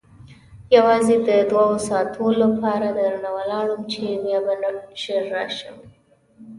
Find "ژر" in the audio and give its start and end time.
5.03-5.23